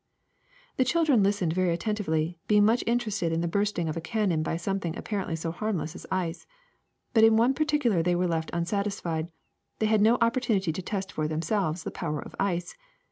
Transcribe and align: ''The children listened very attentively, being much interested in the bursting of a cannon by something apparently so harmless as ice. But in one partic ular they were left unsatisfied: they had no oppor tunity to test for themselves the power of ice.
''The 0.77 0.83
children 0.83 1.21
listened 1.21 1.53
very 1.53 1.71
attentively, 1.71 2.39
being 2.47 2.65
much 2.65 2.83
interested 2.87 3.31
in 3.31 3.41
the 3.41 3.47
bursting 3.47 3.87
of 3.87 3.95
a 3.95 4.01
cannon 4.01 4.41
by 4.41 4.57
something 4.57 4.97
apparently 4.97 5.35
so 5.35 5.51
harmless 5.51 5.93
as 5.93 6.07
ice. 6.11 6.47
But 7.13 7.23
in 7.23 7.37
one 7.37 7.53
partic 7.53 7.83
ular 7.83 8.03
they 8.03 8.15
were 8.15 8.25
left 8.27 8.49
unsatisfied: 8.51 9.31
they 9.77 9.85
had 9.85 10.01
no 10.01 10.17
oppor 10.17 10.41
tunity 10.41 10.73
to 10.73 10.81
test 10.81 11.11
for 11.11 11.27
themselves 11.27 11.83
the 11.83 11.91
power 11.91 12.19
of 12.19 12.33
ice. 12.39 12.75